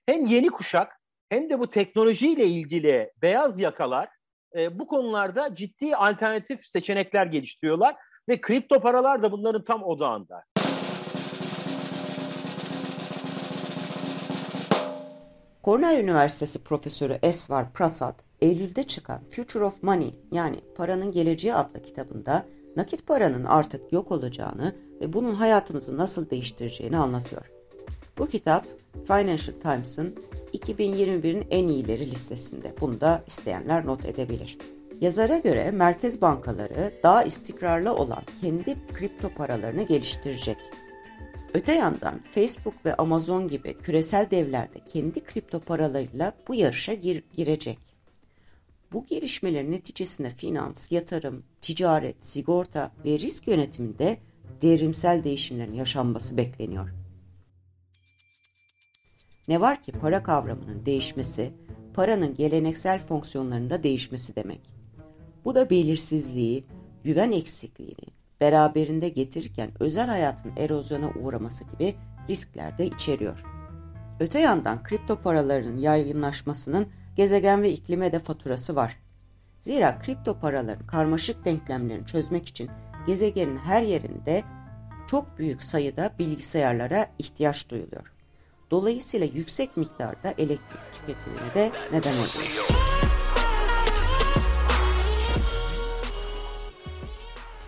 hem 0.05 0.25
yeni 0.25 0.49
kuşak 0.49 0.99
hem 1.29 1.49
de 1.49 1.59
bu 1.59 1.69
teknolojiyle 1.69 2.45
ilgili 2.45 3.11
beyaz 3.21 3.59
yakalar 3.59 4.09
e, 4.55 4.79
bu 4.79 4.87
konularda 4.87 5.55
ciddi 5.55 5.95
alternatif 5.95 6.65
seçenekler 6.65 7.25
geliştiriyorlar 7.25 7.95
ve 8.29 8.41
kripto 8.41 8.79
paralar 8.79 9.23
da 9.23 9.31
bunların 9.31 9.63
tam 9.63 9.83
odağında. 9.83 10.43
Cornell 15.63 16.03
Üniversitesi 16.03 16.63
Profesörü 16.63 17.19
Esvar 17.23 17.73
Prasad, 17.73 18.19
Eylül'de 18.41 18.83
çıkan 18.83 19.21
Future 19.29 19.65
of 19.65 19.83
Money 19.83 20.15
yani 20.31 20.59
Paranın 20.75 21.11
Geleceği 21.11 21.53
adlı 21.53 21.81
kitabında 21.81 22.45
nakit 22.75 23.07
paranın 23.07 23.43
artık 23.43 23.93
yok 23.93 24.11
olacağını 24.11 24.75
ve 25.01 25.13
bunun 25.13 25.35
hayatımızı 25.35 25.97
nasıl 25.97 26.29
değiştireceğini 26.29 26.97
anlatıyor. 26.97 27.51
Bu 28.17 28.27
kitap 28.27 28.65
Financial 29.07 29.59
Times'ın 29.61 30.15
2021'in 30.53 31.47
en 31.49 31.67
iyileri 31.67 32.11
listesinde. 32.11 32.73
Bunu 32.81 33.01
da 33.01 33.23
isteyenler 33.27 33.85
not 33.85 34.05
edebilir. 34.05 34.57
Yazara 35.01 35.37
göre 35.37 35.71
merkez 35.71 36.21
bankaları 36.21 36.93
daha 37.03 37.23
istikrarlı 37.23 37.95
olan 37.95 38.23
kendi 38.41 38.77
kripto 38.93 39.29
paralarını 39.29 39.83
geliştirecek. 39.83 40.57
Öte 41.53 41.73
yandan 41.73 42.19
Facebook 42.31 42.85
ve 42.85 42.95
Amazon 42.95 43.47
gibi 43.47 43.77
küresel 43.77 44.29
devler 44.29 44.73
de 44.73 44.79
kendi 44.93 45.23
kripto 45.23 45.59
paralarıyla 45.59 46.33
bu 46.47 46.55
yarışa 46.55 46.93
gir 46.93 47.23
girecek. 47.35 47.79
Bu 48.91 49.05
gelişmelerin 49.05 49.71
neticesinde 49.71 50.29
finans, 50.29 50.91
yatırım, 50.91 51.43
ticaret, 51.61 52.25
sigorta 52.25 52.91
ve 53.05 53.19
risk 53.19 53.47
yönetiminde 53.47 54.17
devrimsel 54.61 55.23
değişimlerin 55.23 55.73
yaşanması 55.73 56.37
bekleniyor. 56.37 56.89
Ne 59.47 59.61
var 59.61 59.81
ki 59.81 59.91
para 59.91 60.23
kavramının 60.23 60.85
değişmesi, 60.85 61.53
paranın 61.93 62.35
geleneksel 62.35 62.99
fonksiyonlarında 62.99 63.83
değişmesi 63.83 64.35
demek. 64.35 64.61
Bu 65.45 65.55
da 65.55 65.69
belirsizliği, 65.69 66.63
güven 67.03 67.31
eksikliğini 67.31 68.22
beraberinde 68.41 69.09
getirirken 69.09 69.71
özel 69.79 70.07
hayatın 70.07 70.51
erozyona 70.57 71.09
uğraması 71.09 71.63
gibi 71.63 71.95
riskler 72.29 72.77
de 72.77 72.85
içeriyor. 72.85 73.43
Öte 74.19 74.39
yandan 74.39 74.83
kripto 74.83 75.15
paraların 75.15 75.77
yaygınlaşmasının 75.77 76.87
gezegen 77.15 77.61
ve 77.61 77.71
iklime 77.71 78.11
de 78.11 78.19
faturası 78.19 78.75
var. 78.75 78.99
Zira 79.61 79.99
kripto 79.99 80.39
paraların 80.39 80.87
karmaşık 80.87 81.45
denklemlerini 81.45 82.05
çözmek 82.05 82.47
için 82.47 82.69
gezegenin 83.07 83.57
her 83.57 83.81
yerinde 83.81 84.43
çok 85.07 85.37
büyük 85.37 85.63
sayıda 85.63 86.11
bilgisayarlara 86.19 87.07
ihtiyaç 87.19 87.69
duyuluyor. 87.69 88.13
Dolayısıyla 88.71 89.27
yüksek 89.33 89.77
miktarda 89.77 90.33
elektrik 90.37 90.79
tüketimine 90.93 91.53
de 91.55 91.71
neden 91.91 92.13
oluyor. 92.13 92.82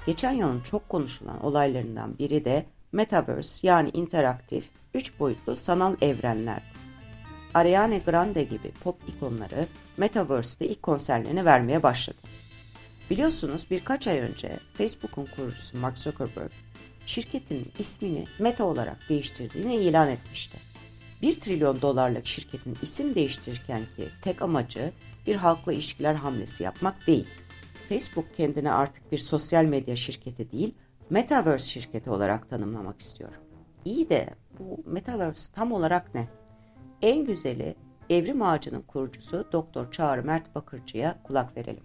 Geçen 0.06 0.32
yılın 0.32 0.62
çok 0.62 0.90
konuşulan 0.90 1.46
olaylarından 1.46 2.18
biri 2.20 2.46
de 2.46 2.66
Metaverse 2.92 3.68
yani 3.68 3.90
interaktif, 3.94 4.70
üç 4.94 5.20
boyutlu 5.20 5.58
sanal 5.58 5.96
evrenlerdi. 6.02 6.66
Ariana 7.54 7.98
Grande 7.98 8.44
gibi 8.44 8.72
pop 8.84 8.98
ikonları 9.08 9.68
Metaverse'de 9.98 10.68
ilk 10.68 10.84
konserlerini 10.84 11.46
vermeye 11.46 11.84
başladı. 11.84 12.18
Biliyorsunuz 13.10 13.68
birkaç 13.72 14.08
ay 14.08 14.20
önce 14.20 14.60
Facebook'un 14.74 15.28
kurucusu 15.36 15.78
Mark 15.78 15.98
Zuckerberg 15.98 16.52
şirketinin 17.06 17.72
ismini 17.80 18.26
Meta 18.40 18.64
olarak 18.64 18.98
değiştirdiğini 19.10 19.76
ilan 19.76 20.10
etmişti. 20.10 20.58
1 21.22 21.40
trilyon 21.40 21.82
dolarlık 21.82 22.28
şirketin 22.28 22.78
isim 22.82 23.16
değiştirirken 23.16 23.82
ki 23.96 24.10
tek 24.22 24.42
amacı 24.42 24.92
bir 25.28 25.36
halkla 25.36 25.74
ilişkiler 25.74 26.16
hamlesi 26.16 26.64
yapmak 26.64 27.08
değil. 27.08 27.28
Facebook 27.90 28.36
kendini 28.38 28.72
artık 28.72 29.12
bir 29.12 29.18
sosyal 29.18 29.66
medya 29.66 29.96
şirketi 29.96 30.52
değil, 30.52 30.76
Metaverse 31.10 31.70
şirketi 31.70 32.10
olarak 32.10 32.50
tanımlamak 32.50 33.02
istiyor. 33.02 33.32
İyi 33.86 34.10
de 34.10 34.30
bu 34.60 34.84
Metaverse 34.86 35.54
tam 35.56 35.72
olarak 35.72 36.16
ne? 36.16 36.28
En 37.02 37.26
güzeli 37.26 37.76
Evrim 38.10 38.42
Ağacı'nın 38.42 38.82
kurucusu 38.82 39.48
Doktor 39.52 39.92
Çağrı 39.92 40.24
Mert 40.24 40.56
Bakırcı'ya 40.56 41.24
kulak 41.24 41.58
verelim. 41.58 41.84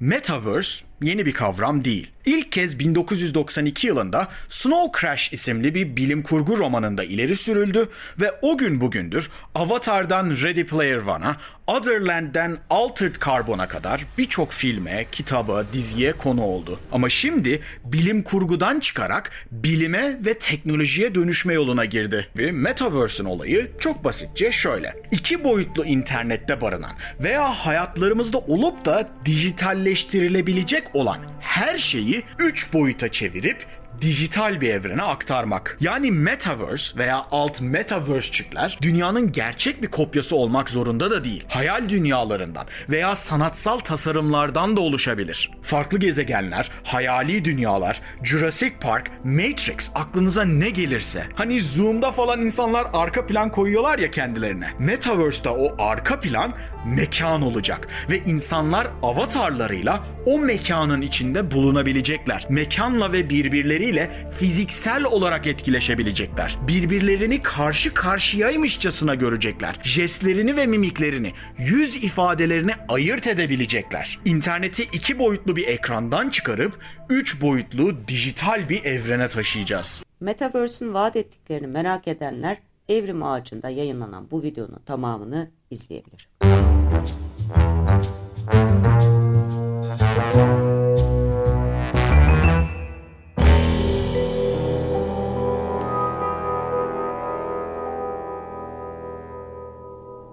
Metaverse 0.00 0.84
yeni 1.02 1.26
bir 1.26 1.32
kavram 1.32 1.84
değil. 1.84 2.10
İlk 2.26 2.52
kez 2.52 2.78
1992 2.78 3.86
yılında 3.86 4.28
Snow 4.48 5.00
Crash 5.00 5.32
isimli 5.32 5.74
bir 5.74 5.96
bilim 5.96 6.22
kurgu 6.22 6.58
romanında 6.58 7.04
ileri 7.04 7.36
sürüldü 7.36 7.88
ve 8.20 8.32
o 8.42 8.58
gün 8.58 8.80
bugündür 8.80 9.30
Avatar'dan 9.54 10.30
Ready 10.30 10.64
Player 10.64 10.96
One'a, 10.96 11.36
Otherland'den 11.70 12.58
Altered 12.70 13.14
Carbon'a 13.24 13.68
kadar 13.68 14.04
birçok 14.18 14.52
filme, 14.52 15.06
kitaba, 15.12 15.72
diziye 15.72 16.12
konu 16.12 16.42
oldu. 16.42 16.80
Ama 16.92 17.08
şimdi 17.08 17.60
bilim 17.84 18.22
kurgudan 18.22 18.80
çıkarak 18.80 19.30
bilime 19.50 20.18
ve 20.24 20.34
teknolojiye 20.38 21.14
dönüşme 21.14 21.54
yoluna 21.54 21.84
girdi. 21.84 22.28
Ve 22.36 22.52
Metaverse'ün 22.52 23.26
olayı 23.26 23.70
çok 23.78 24.04
basitçe 24.04 24.52
şöyle. 24.52 25.02
İki 25.10 25.44
boyutlu 25.44 25.84
internette 25.84 26.60
barınan 26.60 26.92
veya 27.20 27.50
hayatlarımızda 27.50 28.38
olup 28.38 28.84
da 28.84 29.08
dijitalleştirilebilecek 29.24 30.84
olan 30.94 31.18
her 31.40 31.78
şeyi 31.78 32.22
3 32.38 32.72
boyuta 32.72 33.08
çevirip 33.08 33.66
dijital 34.00 34.60
bir 34.60 34.70
evrene 34.70 35.02
aktarmak. 35.02 35.78
Yani 35.80 36.10
Metaverse 36.10 36.98
veya 36.98 37.26
alt 37.30 37.60
Metaverse'çikler 37.60 38.78
dünyanın 38.82 39.32
gerçek 39.32 39.82
bir 39.82 39.88
kopyası 39.88 40.36
olmak 40.36 40.70
zorunda 40.70 41.10
da 41.10 41.24
değil. 41.24 41.44
Hayal 41.48 41.88
dünyalarından 41.88 42.66
veya 42.88 43.16
sanatsal 43.16 43.78
tasarımlardan 43.78 44.76
da 44.76 44.80
oluşabilir. 44.80 45.50
Farklı 45.62 45.98
gezegenler, 45.98 46.70
hayali 46.84 47.44
dünyalar, 47.44 48.00
Jurassic 48.22 48.72
Park, 48.80 49.10
Matrix 49.24 49.90
aklınıza 49.94 50.44
ne 50.44 50.70
gelirse. 50.70 51.26
Hani 51.34 51.60
Zoom'da 51.60 52.12
falan 52.12 52.40
insanlar 52.40 52.86
arka 52.92 53.26
plan 53.26 53.50
koyuyorlar 53.50 53.98
ya 53.98 54.10
kendilerine. 54.10 54.70
Metaverse'da 54.78 55.54
o 55.54 55.74
arka 55.78 56.20
plan 56.20 56.52
mekan 56.86 57.42
olacak 57.42 57.88
ve 58.10 58.18
insanlar 58.18 58.88
avatarlarıyla 59.02 60.04
o 60.26 60.38
mekanın 60.38 61.02
içinde 61.02 61.50
bulunabilecekler. 61.50 62.46
Mekanla 62.48 63.12
ve 63.12 63.30
birbirleriyle 63.30 64.30
fiziksel 64.38 65.04
olarak 65.04 65.46
etkileşebilecekler. 65.46 66.56
Birbirlerini 66.68 67.42
karşı 67.42 67.94
karşıyaymışçasına 67.94 69.14
görecekler. 69.14 69.78
Jestlerini 69.82 70.56
ve 70.56 70.66
mimiklerini, 70.66 71.32
yüz 71.58 72.04
ifadelerini 72.04 72.72
ayırt 72.88 73.26
edebilecekler. 73.26 74.18
İnterneti 74.24 74.82
iki 74.82 75.18
boyutlu 75.18 75.56
bir 75.56 75.66
ekrandan 75.66 76.30
çıkarıp 76.30 76.78
üç 77.08 77.42
boyutlu 77.42 78.08
dijital 78.08 78.68
bir 78.68 78.84
evrene 78.84 79.28
taşıyacağız. 79.28 80.04
Metaverse'ün 80.20 80.94
vaat 80.94 81.16
ettiklerini 81.16 81.66
merak 81.66 82.08
edenler 82.08 82.58
Evrim 82.88 83.22
Ağacı'nda 83.22 83.68
yayınlanan 83.70 84.30
bu 84.30 84.42
videonun 84.42 84.82
tamamını 84.86 85.50
izleyebilir. 85.70 86.29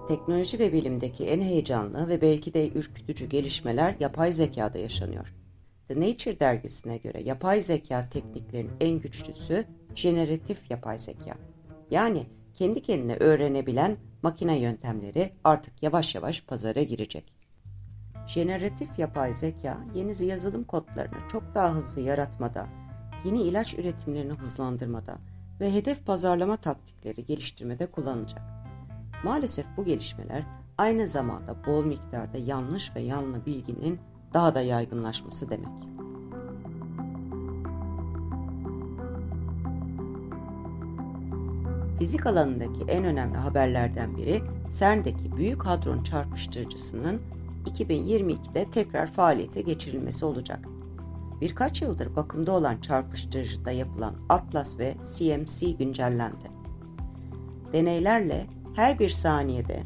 Teknoloji 0.08 0.58
ve 0.58 0.72
bilimdeki 0.72 1.24
en 1.24 1.40
heyecanlı 1.40 2.08
ve 2.08 2.20
belki 2.20 2.54
de 2.54 2.68
ürkütücü 2.68 3.26
gelişmeler 3.26 3.94
yapay 4.00 4.32
zekada 4.32 4.78
yaşanıyor. 4.78 5.34
The 5.88 6.00
Nature 6.00 6.40
dergisine 6.40 6.96
göre 6.96 7.22
yapay 7.22 7.60
zeka 7.60 8.08
tekniklerinin 8.08 8.72
en 8.80 8.98
güçlüsü 8.98 9.64
jeneratif 9.94 10.70
yapay 10.70 10.98
zeka. 10.98 11.34
Yani 11.90 12.26
kendi 12.58 12.82
kendine 12.82 13.16
öğrenebilen 13.16 13.96
makine 14.22 14.58
yöntemleri 14.58 15.32
artık 15.44 15.82
yavaş 15.82 16.14
yavaş 16.14 16.44
pazara 16.44 16.82
girecek. 16.82 17.32
Jeneratif 18.26 18.98
yapay 18.98 19.34
zeka 19.34 19.78
yeni 19.94 20.24
yazılım 20.24 20.64
kodlarını 20.64 21.28
çok 21.32 21.54
daha 21.54 21.74
hızlı 21.74 22.00
yaratmada, 22.00 22.66
yeni 23.24 23.42
ilaç 23.42 23.74
üretimlerini 23.74 24.32
hızlandırmada 24.32 25.18
ve 25.60 25.74
hedef 25.74 26.06
pazarlama 26.06 26.56
taktikleri 26.56 27.26
geliştirmede 27.26 27.86
kullanılacak. 27.86 28.42
Maalesef 29.24 29.66
bu 29.76 29.84
gelişmeler 29.84 30.42
aynı 30.78 31.08
zamanda 31.08 31.66
bol 31.66 31.84
miktarda 31.84 32.38
yanlış 32.38 32.96
ve 32.96 33.00
yanlı 33.00 33.46
bilginin 33.46 34.00
daha 34.34 34.54
da 34.54 34.60
yaygınlaşması 34.60 35.50
demek. 35.50 35.97
Fizik 41.98 42.26
alanındaki 42.26 42.84
en 42.88 43.04
önemli 43.04 43.36
haberlerden 43.36 44.16
biri 44.16 44.42
CERN'deki 44.78 45.36
Büyük 45.36 45.66
Hadron 45.66 46.02
Çarpıştırıcısının 46.02 47.22
2022'de 47.66 48.70
tekrar 48.70 49.06
faaliyete 49.06 49.60
geçirilmesi 49.60 50.24
olacak. 50.24 50.68
Birkaç 51.40 51.82
yıldır 51.82 52.16
bakımda 52.16 52.52
olan 52.52 52.80
çarpıştırıcıda 52.80 53.70
yapılan 53.70 54.14
Atlas 54.28 54.78
ve 54.78 54.94
CMC 55.16 55.70
güncellendi. 55.70 56.50
Deneylerle 57.72 58.46
her 58.74 58.98
bir 58.98 59.08
saniyede 59.08 59.82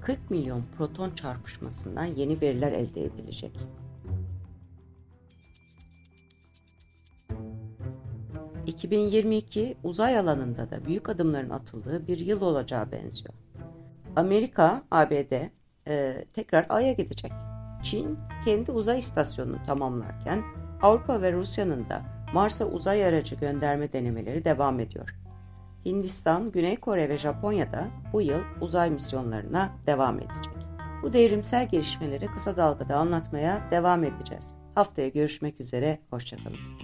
40 0.00 0.30
milyon 0.30 0.62
proton 0.76 1.10
çarpışmasından 1.10 2.04
yeni 2.04 2.40
veriler 2.40 2.72
elde 2.72 3.04
edilecek. 3.04 3.58
...2022 8.66 9.74
uzay 9.84 10.18
alanında 10.18 10.70
da 10.70 10.84
büyük 10.86 11.08
adımların 11.08 11.50
atıldığı 11.50 12.06
bir 12.06 12.18
yıl 12.18 12.40
olacağı 12.40 12.92
benziyor. 12.92 13.34
Amerika, 14.16 14.82
ABD 14.90 15.32
e, 15.88 16.24
tekrar 16.34 16.66
Ay'a 16.68 16.92
gidecek. 16.92 17.32
Çin 17.82 18.18
kendi 18.44 18.72
uzay 18.72 18.98
istasyonunu 18.98 19.56
tamamlarken 19.66 20.42
Avrupa 20.82 21.22
ve 21.22 21.32
Rusya'nın 21.32 21.88
da 21.88 22.02
Mars'a 22.34 22.64
uzay 22.64 23.04
aracı 23.04 23.34
gönderme 23.34 23.92
denemeleri 23.92 24.44
devam 24.44 24.80
ediyor. 24.80 25.16
Hindistan, 25.84 26.52
Güney 26.52 26.76
Kore 26.76 27.08
ve 27.08 27.18
Japonya 27.18 27.72
da 27.72 27.88
bu 28.12 28.22
yıl 28.22 28.40
uzay 28.60 28.90
misyonlarına 28.90 29.72
devam 29.86 30.18
edecek. 30.18 30.54
Bu 31.02 31.12
devrimsel 31.12 31.68
gelişmeleri 31.68 32.26
kısa 32.26 32.56
dalgada 32.56 32.96
anlatmaya 32.96 33.70
devam 33.70 34.04
edeceğiz. 34.04 34.54
Haftaya 34.74 35.08
görüşmek 35.08 35.60
üzere, 35.60 35.98
hoşçakalın. 36.10 36.83